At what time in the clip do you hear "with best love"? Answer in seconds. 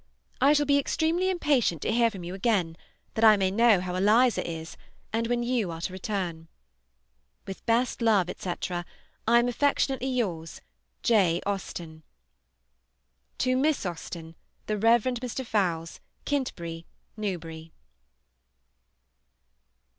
7.45-8.27